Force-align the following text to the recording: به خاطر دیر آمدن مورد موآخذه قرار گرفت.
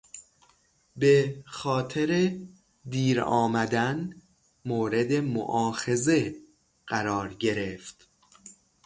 به 0.97 1.43
خاطر 1.45 2.31
دیر 2.89 3.21
آمدن 3.21 4.21
مورد 4.65 5.13
موآخذه 5.13 6.35
قرار 6.87 7.33
گرفت. 7.33 8.07